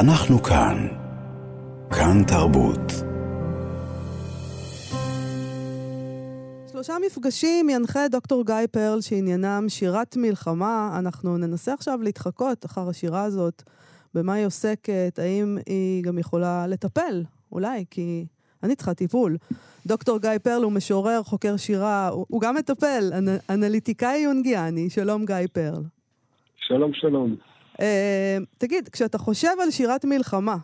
[0.00, 0.88] אנחנו כאן.
[1.90, 2.92] כאן תרבות.
[6.72, 10.96] שלושה מפגשים ינחה דוקטור גיא פרל שעניינם שירת מלחמה.
[10.98, 13.62] אנחנו ננסה עכשיו להתחקות אחר השירה הזאת,
[14.14, 17.22] במה היא עוסקת, האם היא גם יכולה לטפל,
[17.52, 18.26] אולי, כי
[18.62, 19.36] אני צריכה טיפול.
[19.86, 24.90] דוקטור גיא פרל הוא משורר, חוקר שירה, הוא, הוא גם מטפל, אנ, אנליטיקאי יונגיאני.
[24.90, 25.82] שלום גיא פרל.
[26.56, 27.53] שלום, שלום.
[27.80, 30.56] אה, תגיד, כשאתה חושב על שירת מלחמה,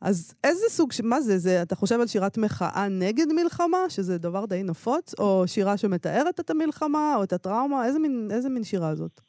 [0.00, 4.44] אז איזה סוג, מה זה, זה, אתה חושב על שירת מחאה נגד מלחמה, שזה דבר
[4.46, 7.86] די נפוץ, או שירה שמתארת את המלחמה, או את הטראומה?
[7.86, 9.20] איזה מין, איזה מין שירה זאת?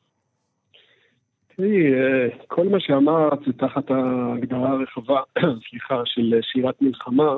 [1.55, 5.22] תראי, אה, כל מה שאמרת זה תחת ההגדרה הרחבה,
[5.70, 7.38] סליחה, של שירת מלחמה,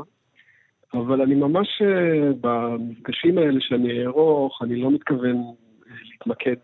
[0.94, 5.36] אבל אני ממש, אה, במפגשים האלה שאני אערוך, אני לא מתכוון
[6.04, 6.56] להתמקד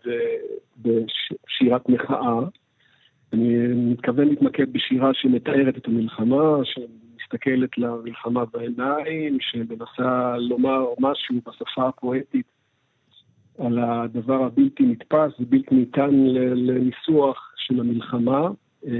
[0.76, 2.40] בשירת מחאה.
[3.32, 12.46] אני מתכוון להתמקד בשירה שמתארת את המלחמה, שמסתכלת למלחמה בעיניים, שמנסה לומר משהו בשפה הפואטית
[13.58, 16.10] על הדבר הבלתי נתפס ובלתי ניתן
[16.54, 18.48] לניסוח של המלחמה.
[18.86, 18.92] אה,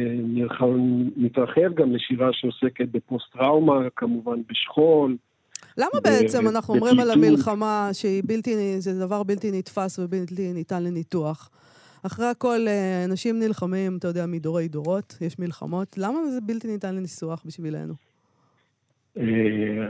[1.17, 5.17] מתרחב גם לשירה שעוסקת בפוסט-טראומה, כמובן בשכול.
[5.79, 11.51] למה בעצם אנחנו אומרים על המלחמה שהיא בלתי, זה דבר בלתי נתפס ובלתי ניתן לניתוח?
[12.07, 15.99] אחרי הכל, אה, אנשים נלחמים, אתה יודע, מדורי דורות, יש מלחמות.
[15.99, 17.95] למה זה בלתי ניתן לניסוח בשבילנו?
[19.19, 19.87] אה,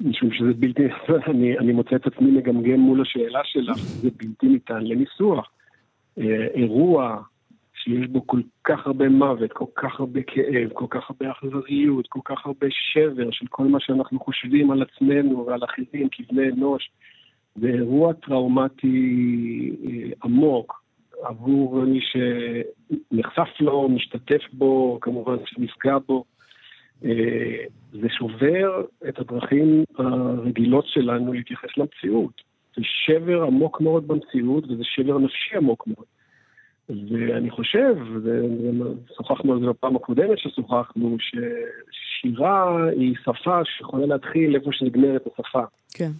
[0.00, 0.82] משום שזה בלתי,
[1.30, 5.50] אני, אני מוצא את עצמי מגמגם מול השאלה שלך, זה בלתי ניתן לניסוח.
[6.18, 7.22] אה, אירוע
[7.74, 12.20] שיש בו כל כך הרבה מוות, כל כך הרבה כאב, כל כך הרבה אכזריות, כל
[12.24, 16.90] כך הרבה שבר של כל מה שאנחנו חושבים על עצמנו ועל אחרים כבני אנוש,
[17.56, 19.76] זה אירוע טראומטי
[20.24, 20.82] עמוק,
[21.22, 26.24] עבור מי שנחשף לו, משתתף בו, כמובן שנפגע בו.
[27.04, 32.42] אה, זה שובר את הדרכים הרגילות שלנו להתייחס למציאות.
[32.76, 36.06] זה שבר עמוק מאוד במציאות, וזה שבר נפשי עמוק מאוד.
[36.88, 45.26] ואני חושב, ושוחחנו על זה בפעם הקודמת ששוחחנו, ששירה היא שפה שיכולה להתחיל איפה שנגמרת
[45.26, 45.62] השפה.
[45.94, 46.10] כן.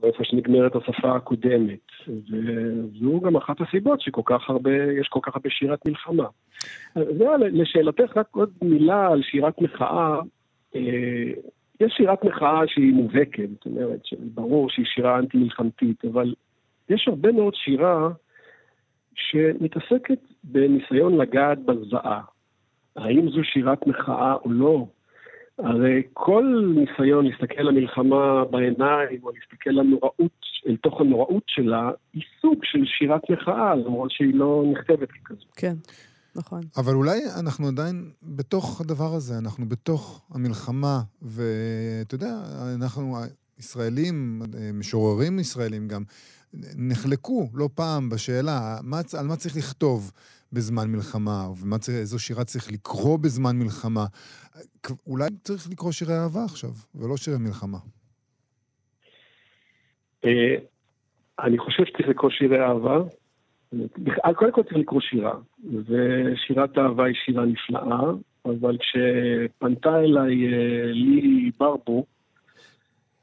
[0.00, 1.86] ואיפה שנגמרת השפה הקודמת.
[2.08, 4.70] וזו גם אחת הסיבות שכל כך הרבה,
[5.00, 6.26] יש כל כך הרבה שירת מלחמה.
[6.94, 10.20] זה לשאלתך רק עוד מילה על שירת מחאה.
[10.74, 11.32] אה,
[11.80, 14.00] יש שירת מחאה שהיא מובהקת, זאת אומרת,
[14.34, 16.34] ברור שהיא שירה אנטי-מלחמתית, אבל
[16.88, 18.08] יש הרבה מאוד שירה
[19.14, 22.20] שמתעסקת בניסיון לגעת בזוועה.
[22.96, 24.86] האם זו שירת מחאה או לא?
[25.58, 32.58] הרי כל ניסיון להסתכל למלחמה בעיניים, או להסתכל לנוראות, אל תוך הנוראות שלה, היא סוג
[32.62, 35.44] של שירת מחאה, למרות שהיא לא נכתבת ככזו.
[35.56, 35.74] כן.
[36.36, 36.60] נכון.
[36.76, 42.34] אבל אולי אנחנו עדיין בתוך הדבר הזה, אנחנו בתוך המלחמה, ואתה יודע,
[42.76, 43.16] אנחנו
[43.58, 44.42] ישראלים,
[44.74, 46.02] משוררים ישראלים גם,
[46.76, 50.12] נחלקו לא פעם בשאלה מה, על מה צריך לכתוב.
[50.52, 51.48] בזמן מלחמה,
[51.88, 54.04] ואיזו שירה צריך לקרוא בזמן מלחמה.
[55.06, 57.78] אולי צריך לקרוא שירי אהבה עכשיו, ולא שירי מלחמה.
[60.24, 60.54] אה,
[61.40, 62.98] אני חושב שצריך לקרוא שירי אהבה.
[64.36, 68.00] קודם כל צריך לקרוא שירה, ושירת אהבה היא שירה נפלאה,
[68.44, 72.04] אבל כשפנתה אליי אה, לי ברבו,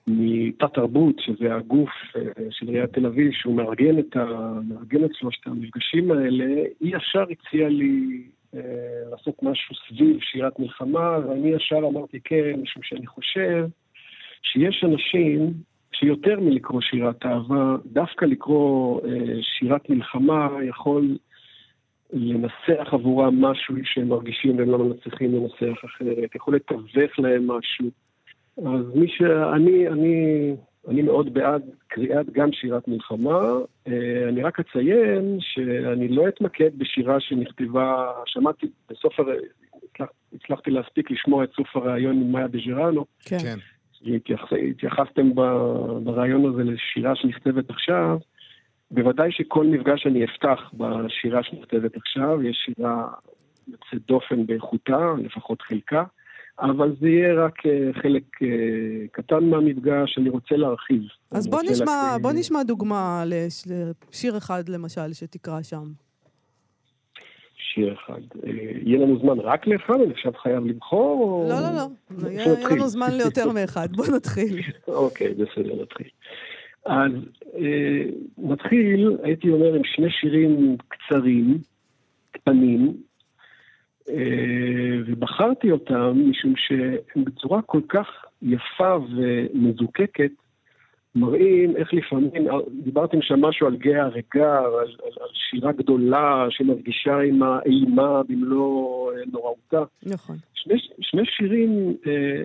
[0.08, 2.22] מתת תרבות, שזה הגוף אה,
[2.52, 4.54] של עיריית תל אביב, שהוא מארגן את, ה...
[4.68, 6.46] מארגן את שלושת המפגשים האלה,
[6.80, 8.24] היא ישר הציעה לי
[8.56, 8.62] אה,
[9.12, 13.68] לעשות משהו סביב שירת מלחמה, ואני ישר אמרתי כן, משום שאני חושב
[14.42, 15.54] שיש אנשים
[15.94, 21.18] שיותר מלקרוא שירת אהבה, דווקא לקרוא אה, שירת מלחמה יכול
[22.14, 28.05] לנסח עבורם משהו שהם מרגישים והם לא מצליחים לנסח אחרת, יכול לתווך להם משהו.
[28.58, 30.56] אז מי שאני, אני,
[30.88, 33.42] אני מאוד בעד קריאת גם שירת מלחמה.
[33.88, 39.26] אה, אני רק אציין שאני לא אתמקד בשירה שנכתבה, שמעתי בסוף, הר...
[40.34, 43.06] הצלחתי להספיק לשמוע את סוף הריאיון עם מאיה בז'ירנו.
[43.26, 43.38] כן.
[43.40, 43.58] כן.
[44.16, 45.36] התייחס, התייחסתם
[46.04, 48.18] בריאיון הזה לשירה שנכתבת עכשיו.
[48.92, 53.08] בוודאי שכל מפגש אני אפתח בשירה שנכתבת עכשיו, יש שירה
[53.68, 56.04] יוצאת דופן באיכותה, לפחות חלקה.
[56.60, 58.48] אבל זה יהיה רק אה, חלק אה,
[59.12, 61.02] קטן מהמפגש, אני רוצה להרחיב.
[61.32, 62.22] אז בוא נשמע, להקריא...
[62.22, 65.84] בוא נשמע דוגמה לשיר אחד, למשל, שתקרא שם.
[67.56, 68.22] שיר אחד.
[68.44, 68.52] אה,
[68.86, 71.48] יהיה לנו זמן רק לאחד, אני עכשיו חייב לבחור?
[71.50, 72.30] לא, לא, לא.
[72.30, 73.88] יהיה לנו זמן ליותר מאחד.
[73.92, 74.60] בוא נתחיל.
[74.88, 76.10] אוקיי, בסדר, נתחיל.
[76.86, 77.12] אז
[78.38, 81.58] נתחיל, הייתי אומר, עם שני שירים קצרים,
[82.32, 82.98] קטנים,
[85.08, 88.08] ובחרתי אותם משום שהם בצורה כל כך
[88.42, 90.32] יפה ומזוקקת,
[91.16, 92.32] מראים איך לפעמים,
[92.84, 99.12] דיברתם שם משהו על גיא הרגר, על, על, על שירה גדולה שמרגישה עם האימה במלוא
[99.32, 99.84] נוראותה.
[100.06, 100.36] נכון.
[100.54, 102.44] שני, שני שירים אה,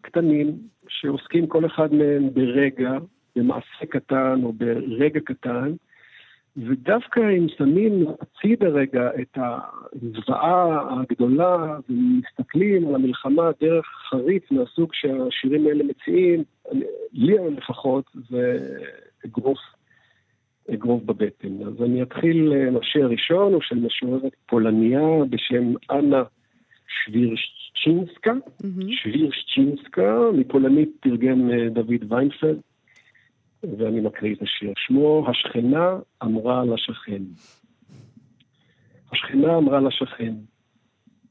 [0.00, 0.58] קטנים
[0.88, 2.90] שעוסקים כל אחד מהם ברגע,
[3.36, 5.72] במעשה קטן או ברגע קטן,
[6.56, 15.66] ודווקא אם שמים הצידה רגע את הזוועה הגדולה ומסתכלים על המלחמה דרך חריץ מהסוג שהשירים
[15.66, 16.44] האלה מציעים,
[17.12, 18.58] לי לפחות זה
[19.26, 19.58] אגרוף,
[20.74, 21.62] אגרוף בבטן.
[21.66, 22.52] אז אני אתחיל,
[22.82, 26.22] השיר הראשון הוא של משוררת פולניה בשם אנה
[27.04, 28.92] שווירשצ'ינסקה, mm-hmm.
[29.02, 32.60] שווירשצ'ינסקה, מפולנית תרגם אה, דוד ויינפלד.
[33.78, 34.72] ואני מקריא את השיר.
[34.76, 37.22] שמו השכנה אמרה לשכן.
[39.12, 40.34] השכנה אמרה לשכן,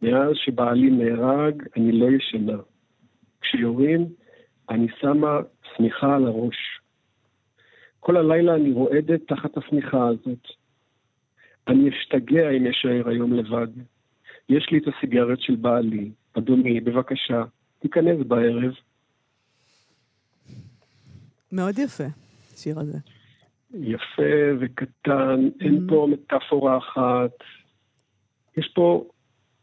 [0.01, 2.57] מאז שבעלי נהרג אני לא ישנה.
[3.41, 4.07] כשיורים
[4.69, 5.39] אני שמה
[5.75, 6.55] שמיכה על הראש.
[7.99, 10.47] כל הלילה אני רועדת תחת השמיכה הזאת.
[11.67, 13.67] אני אשתגע אם אשאר היום לבד.
[14.49, 16.11] יש לי את הסיגרת של בעלי.
[16.37, 17.43] אדוני, בבקשה,
[17.79, 18.73] תיכנס בערב.
[21.51, 22.22] מאוד יפה.
[22.53, 22.97] השיר הזה?
[23.73, 25.65] יפה וקטן, mm-hmm.
[25.65, 27.31] אין פה מטאפורה אחת.
[28.57, 29.05] יש פה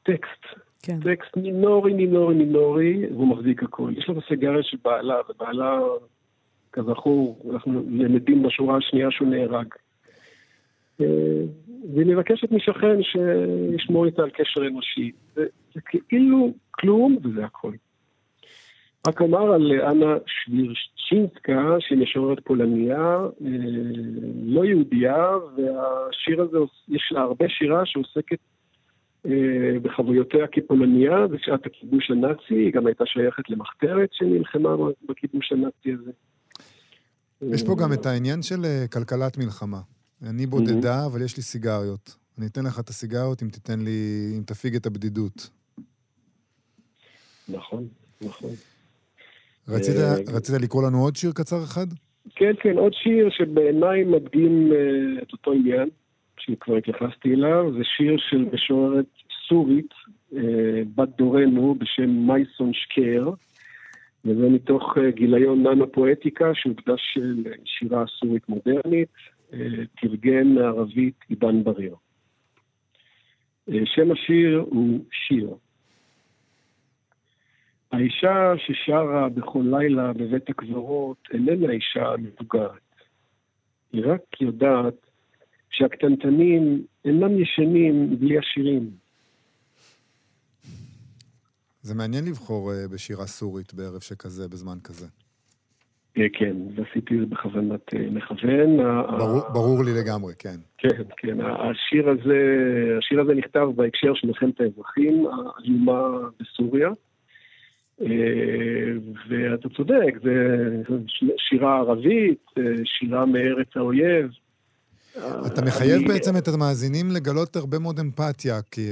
[0.03, 0.61] טקסט.
[0.83, 1.01] כן.
[1.01, 3.93] טקסט מינורי, מינורי, מינורי, והוא מחזיק הכל.
[3.97, 5.81] יש לו את הסיגריה של בעלה, ובעלה,
[6.73, 9.67] כזכור, אנחנו למדים בשורה השנייה שהוא נהרג.
[11.01, 11.07] אה,
[11.95, 15.13] והיא מבקשת משכן שישמור איתה על קשר אנושי.
[15.35, 17.73] זה, זה כאילו כלום, וזה הכל.
[19.06, 23.49] רק אומר על אנה שווירשצ'ינסקה, שהיא משוררת פולניה, אה,
[24.43, 25.26] לא יהודייה,
[25.56, 26.58] והשיר הזה,
[26.88, 28.38] יש לה הרבה שירה שעוסקת
[29.26, 34.70] אה, בחוויותיה כפולניה בשעת הכיבוש הנאצי, היא גם הייתה שייכת למחתרת שנלחמה
[35.08, 36.11] בכיבוש הנאצי הזה.
[37.55, 39.81] יש פה גם את העניין של אה, כלכלת מלחמה.
[40.23, 42.17] אני בודדה, אבל יש לי סיגריות.
[42.38, 45.50] אני אתן לך את הסיגריות אם תיתן לי, אם תפיג את הבדידות.
[47.49, 47.88] נכון,
[48.20, 48.50] נכון.
[49.70, 51.87] רצית, אה, רצית לקרוא לנו עוד שיר קצר אחד?
[52.34, 55.88] כן, כן, עוד שיר שבעיניי מדגים uh, את אותו עניין,
[56.38, 59.06] שכבר התייחסתי אליו, זה שיר של משוררת
[59.49, 59.90] סורית,
[60.32, 60.37] uh,
[60.94, 63.31] בת דורנו, בשם מייסון שקר,
[64.25, 69.08] וזה מתוך uh, גיליון ננו פואטיקה, שהוקדש לשירה סורית מודרנית,
[69.50, 69.55] uh,
[70.00, 71.94] תרגם מערבית עידן בריר.
[73.70, 75.55] Uh, שם השיר הוא שיר.
[77.93, 82.81] האישה ששרה בכל לילה בבית הקברות איננה אישה מבוגרת.
[83.93, 84.95] היא רק יודעת
[85.71, 88.91] שהקטנטנים אינם ישנים בלי השירים.
[91.83, 95.07] זה מעניין לבחור uh, בשירה סורית בערב שכזה, בזמן כזה.
[96.19, 98.77] אה, כן, ועשיתי את זה בכוונת uh, מכוון.
[99.19, 100.57] ברור, ברור לי לגמרי, כן.
[100.79, 101.39] כן, כן.
[101.41, 102.39] השיר הזה,
[102.99, 106.89] השיר הזה נכתב בהקשר של מלחמת האזרחים האיומה בסוריה.
[108.00, 108.06] אה,
[109.29, 110.67] ואתה צודק, זה
[111.37, 114.31] שירה ערבית, אה, שירה מארץ האויב.
[115.47, 116.08] אתה מחייב אני...
[116.08, 118.88] בעצם את המאזינים לגלות הרבה מאוד אמפתיה, כי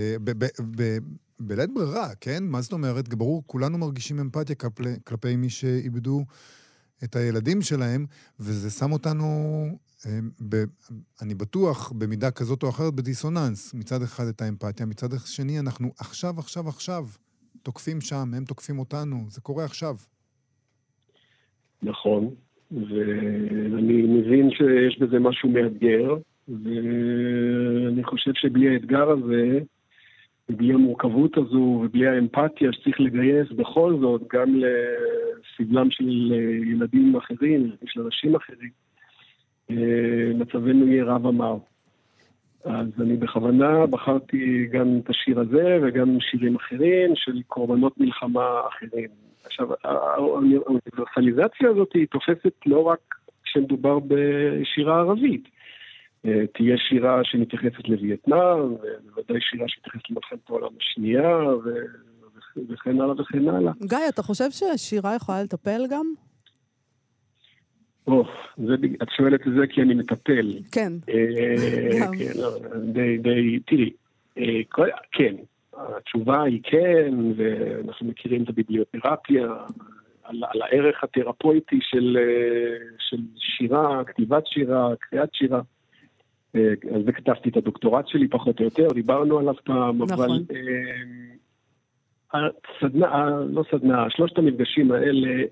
[1.41, 2.45] בלית ברירה, כן?
[2.45, 3.15] מה זאת אומרת?
[3.15, 6.25] ברור, כולנו מרגישים אמפתיה כלפי, כלפי מי שאיבדו
[7.05, 8.07] את הילדים שלהם,
[8.41, 9.27] וזה שם אותנו,
[10.07, 10.19] אה,
[10.49, 10.65] ב,
[11.23, 13.75] אני בטוח, במידה כזאת או אחרת, בדיסוננס.
[13.75, 17.07] מצד אחד את האמפתיה, מצד שני אנחנו עכשיו, עכשיו, עכשיו
[17.63, 19.95] תוקפים שם, הם תוקפים אותנו, זה קורה עכשיו.
[21.83, 22.35] נכון,
[22.71, 26.15] ואני מבין שיש בזה משהו מאתגר,
[26.49, 29.59] ואני חושב שבלי האתגר הזה,
[30.49, 36.33] ובלי המורכבות הזו, ובלי האמפתיה שצריך לגייס בכל זאת, גם לסבלם של
[36.67, 38.71] ילדים אחרים, של אנשים אחרים,
[39.71, 41.57] אה, מצבנו יהיה רב אמר.
[42.65, 49.09] אז אני בכוונה בחרתי גם את השיר הזה וגם שירים אחרים של קורבנות מלחמה אחרים.
[49.45, 55.49] עכשיו, האוניברסליזציה הזאת היא תופסת לא רק כשמדובר בשירה ערבית.
[56.27, 61.39] אה, תהיה שירה שמתייחסת לווייטנאם, ובוודאי שירה שמתייחסת למלחמת העולם השנייה,
[62.69, 63.73] וכן הלאה וכן הלאה.
[63.83, 66.28] גיא, אתה חושב ששירה יכולה לטפל גם?
[69.03, 70.59] את שואלת את זה כי אני מטפל.
[70.73, 70.93] כן.
[71.09, 72.51] אה, כן, לא,
[72.93, 73.91] די, די, תראי,
[74.39, 74.61] אה,
[75.13, 75.35] כן,
[75.77, 79.47] התשובה היא כן, ואנחנו מכירים את הביבליותרפיה,
[80.23, 85.61] על, על הערך התרפויטי של, אה, של שירה, כתיבת שירה, קריאת שירה.
[86.95, 90.25] על זה כתבתי את הדוקטורט שלי פחות או יותר, דיברנו עליו פעם, נכון.
[90.25, 90.41] אבל
[92.33, 95.45] הסדנה, לא סדנה, שלושת המפגשים האלה,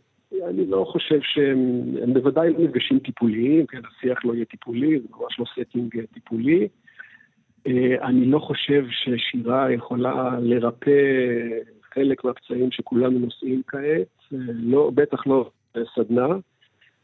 [0.48, 5.08] אני לא חושב שהם, הם בוודאי לא מפגשים טיפוליים, כן, השיח לא יהיה טיפולי, זה
[5.10, 6.68] ממש לא setting טיפולי.
[7.66, 10.90] אה, אני לא חושב ששירה יכולה לרפא
[11.94, 15.50] חלק מהפצעים שכולנו נושאים כעת, אה, לא, בטח לא
[15.94, 16.26] סדנה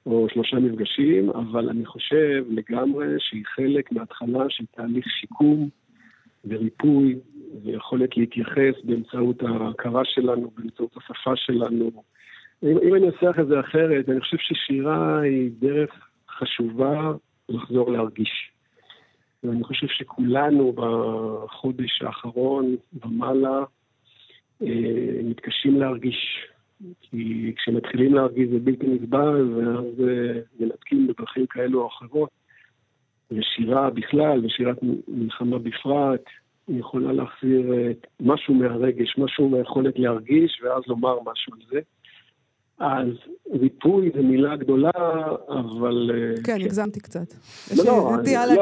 [0.07, 5.69] או שלושה מפגשים, אבל אני חושב לגמרי שהיא חלק מההתחלה של תהליך שיקום
[6.45, 7.19] וריפוי
[7.65, 11.91] ויכולת להתייחס באמצעות ההכרה שלנו, באמצעות השפה שלנו.
[12.63, 17.13] אם, אם אני אנסח את זה אחרת, אני חושב ששירה היא דרך חשובה
[17.49, 18.53] לחזור להרגיש.
[19.45, 23.65] ואני חושב שכולנו בחודש האחרון ומעלה
[24.63, 26.47] אה, מתקשים להרגיש.
[27.01, 32.31] כי כשמתחילים להרגיש זה בלתי נסבל, ואז אה, מנתקים בדרכים כאלו או אחרות.
[33.31, 34.77] ושירה בכלל, ושירת
[35.09, 36.25] מלחמה בפרט,
[36.69, 41.81] יכולה להחזיר אה, משהו מהרגש, משהו מהיכולת להרגיש, ואז לומר משהו על זה.
[42.79, 43.09] אז
[43.61, 44.91] ריפוי זו מילה גדולה,
[45.49, 46.11] אבל...
[46.45, 46.65] כן, כן.
[46.65, 47.35] הגזמתי קצת.
[47.77, 48.53] לא, לא, נטייה לא.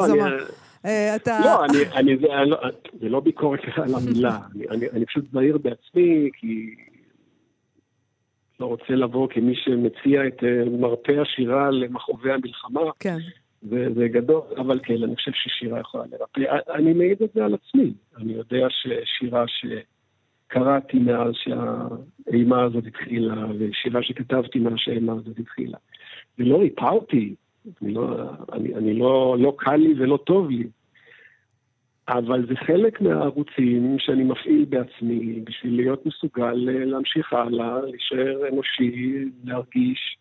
[0.87, 1.41] אה, אתה...
[1.45, 2.59] לא, אני, אני, זה, אני, לא,
[3.01, 6.75] זה לא ביקורת על המילה, אני, אני, אני פשוט זהיר בעצמי, כי
[8.61, 12.81] לא רוצה לבוא כמי שמציע את uh, מרפא השירה למכאובי המלחמה.
[12.99, 13.19] כן.
[13.63, 16.41] זה, זה גדול, אבל כן, אני חושב ששירה יכולה לרפא.
[16.75, 17.93] אני מעיד את זה על עצמי.
[18.17, 21.33] אני יודע ששירה שקראתי מאז
[22.31, 25.79] שהאימה הזאת התחילה, ושירה שכתבתי מאז שהאימה הזאת התחילה.
[26.39, 27.35] ולא ריפא אותי,
[27.83, 28.09] אני לא,
[28.53, 30.67] אני, אני לא, לא קל לי ולא טוב לי.
[32.09, 39.25] אבל זה חלק מהערוצים שאני מפעיל בעצמי בשביל להיות מסוגל אה, להמשיך הלאה, להישאר אנושי,
[39.45, 40.17] להרגיש,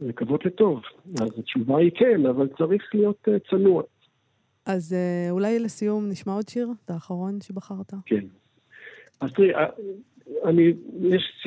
[0.00, 0.82] לקוות לטוב.
[1.20, 3.82] אז התשובה היא כן, אבל צריך להיות uh, צנוע.
[4.66, 6.68] אז uh, אולי לסיום נשמע עוד שיר?
[6.84, 7.92] את האחרון שבחרת?
[8.06, 8.24] כן.
[9.20, 9.52] אז תראי,
[10.44, 11.46] אני, יש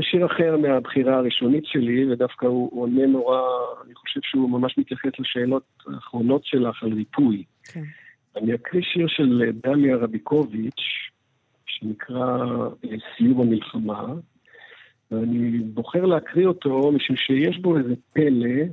[0.00, 3.40] שיר אחר מהבחירה הראשונית שלי, ודווקא הוא עונה נורא,
[3.86, 7.44] אני חושב שהוא ממש מתייחס לשאלות האחרונות שלך על ריפוי.
[7.64, 7.82] כן.
[8.36, 10.82] אני אקריא שיר של דליה רביקוביץ',
[11.66, 12.46] שנקרא
[12.84, 14.04] אה, סיום המלחמה,
[15.10, 18.64] ואני בוחר להקריא אותו משום שיש בו איזה פלא,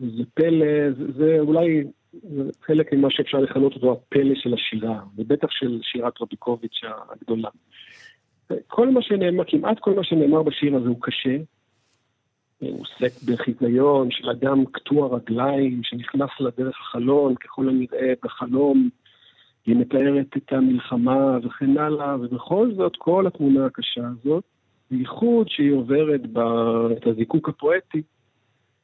[0.00, 1.84] וזה פלא, זה, זה אולי
[2.22, 7.48] זה חלק ממה שאפשר לכנות אותו הפלא של השירה, ובטח של שירת רביקוביץ' הגדולה.
[8.66, 11.36] כל מה שנאמר, כמעט כל מה שנאמר בשיר הזה הוא קשה.
[12.58, 18.88] הוא עוסק בחיזיון של אדם קטוע רגליים שנכנס לדרך החלון, ככל הנראה בחלום,
[19.66, 24.44] היא מתארת את המלחמה וכן הלאה, ובכל זאת כל התמונה הקשה הזאת,
[24.90, 26.20] בייחוד שהיא עוברת
[26.96, 28.02] את הזיקוק הפואטי,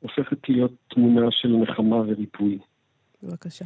[0.00, 2.58] הופכת להיות תמונה של נחמה וריפוי.
[3.22, 3.64] בבקשה.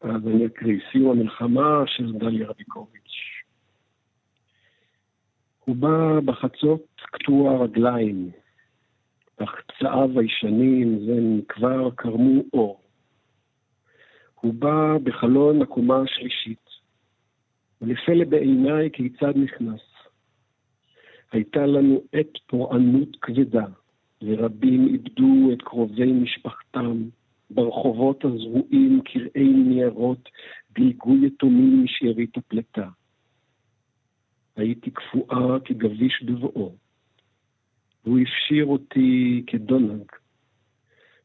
[0.00, 3.29] אז אני אקריא, סיום המלחמה של דליה רביקוביץ'.
[5.64, 8.30] הוא בא בחצות קטוע רגליים,
[9.36, 12.80] אך פצעיו הישנים זה מכבר קרמו אור.
[14.40, 16.68] הוא בא בחלון הקומה השלישית,
[17.82, 19.80] ולפלא בעיניי כיצד נכנס.
[21.32, 23.66] הייתה לנו עת פורענות כבדה,
[24.22, 27.02] ורבים איבדו את קרובי משפחתם.
[27.50, 30.28] ברחובות הזרועים קרעי ניירות
[30.74, 32.88] דילגו יתומים משארית הפלטה.
[34.56, 36.74] הייתי קפואה כגביש בבואו.
[38.04, 40.04] והוא הפשיר אותי כדונג.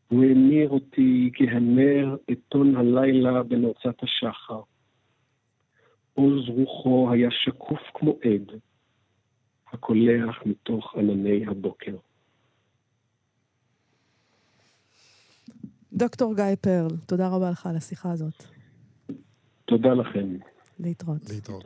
[0.08, 4.62] הוא המיר אותי כהנר עיתון הלילה בנוצת השחר.
[6.14, 8.60] עוז רוחו היה שקוף כמו עד,
[9.74, 11.96] הקולח מתוך ענני הבוקר.
[15.94, 18.44] דוקטור גיא פרל, תודה רבה לך על השיחה הזאת.
[19.66, 20.38] תודה לכם.
[20.80, 21.22] להתראות.
[21.30, 21.66] להתראות.